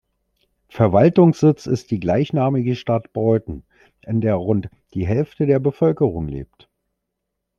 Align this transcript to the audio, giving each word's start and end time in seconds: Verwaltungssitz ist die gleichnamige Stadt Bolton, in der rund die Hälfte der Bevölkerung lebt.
Verwaltungssitz 0.69 1.67
ist 1.67 1.91
die 1.91 1.99
gleichnamige 1.99 2.75
Stadt 2.75 3.13
Bolton, 3.13 3.63
in 4.01 4.19
der 4.19 4.33
rund 4.33 4.67
die 4.95 5.05
Hälfte 5.05 5.45
der 5.45 5.59
Bevölkerung 5.59 6.27
lebt. 6.27 6.67